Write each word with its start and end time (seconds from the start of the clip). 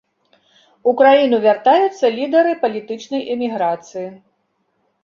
У 0.91 0.93
краіну 1.01 1.37
вяртаюцца 1.45 2.05
лідары 2.17 2.57
палітычнай 2.65 3.21
эміграцыі. 3.37 4.07